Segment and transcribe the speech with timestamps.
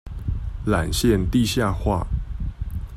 [0.65, 2.07] 纜線地下化